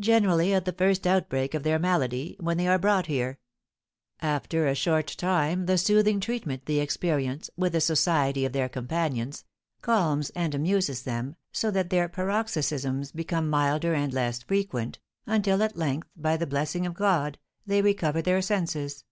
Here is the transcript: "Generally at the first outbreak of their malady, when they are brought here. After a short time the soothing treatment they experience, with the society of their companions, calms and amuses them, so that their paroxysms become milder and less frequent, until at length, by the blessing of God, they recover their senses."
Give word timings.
"Generally 0.00 0.54
at 0.54 0.64
the 0.64 0.72
first 0.72 1.06
outbreak 1.06 1.52
of 1.52 1.64
their 1.64 1.78
malady, 1.78 2.34
when 2.40 2.56
they 2.56 2.66
are 2.66 2.78
brought 2.78 3.08
here. 3.08 3.38
After 4.20 4.66
a 4.66 4.74
short 4.74 5.06
time 5.18 5.66
the 5.66 5.76
soothing 5.76 6.18
treatment 6.18 6.64
they 6.64 6.78
experience, 6.80 7.50
with 7.54 7.72
the 7.74 7.82
society 7.82 8.46
of 8.46 8.54
their 8.54 8.70
companions, 8.70 9.44
calms 9.82 10.30
and 10.30 10.54
amuses 10.54 11.02
them, 11.02 11.36
so 11.52 11.70
that 11.72 11.90
their 11.90 12.08
paroxysms 12.08 13.12
become 13.12 13.50
milder 13.50 13.92
and 13.92 14.14
less 14.14 14.42
frequent, 14.42 14.98
until 15.26 15.62
at 15.62 15.76
length, 15.76 16.08
by 16.16 16.38
the 16.38 16.46
blessing 16.46 16.86
of 16.86 16.94
God, 16.94 17.36
they 17.66 17.82
recover 17.82 18.22
their 18.22 18.40
senses." 18.40 19.04